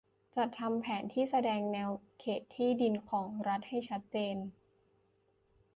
[0.35, 1.89] จัดทำแผนที่แสดงแนว
[2.19, 4.37] เขตที่ดินของรัฐให้ชัดเจน